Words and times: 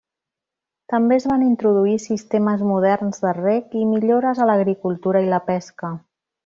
També 0.93 1.17
es 1.19 1.27
van 1.31 1.43
introduir 1.47 1.93
sistemes 2.07 2.65
moderns 2.71 3.23
de 3.27 3.37
reg 3.41 3.79
i 3.83 3.87
millores 3.95 4.43
a 4.47 4.51
l'agricultura 4.53 5.27
i 5.29 5.33
la 5.37 5.45
pesca. 5.53 5.97